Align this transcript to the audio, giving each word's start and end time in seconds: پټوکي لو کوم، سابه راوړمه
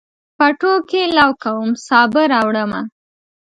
پټوکي 0.37 1.03
لو 1.17 1.29
کوم، 1.43 1.67
سابه 1.87 2.23
راوړمه 2.33 2.81